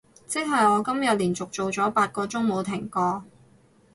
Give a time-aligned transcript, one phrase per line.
[0.25, 3.23] 即係我今日連續做咗八個鐘冇停過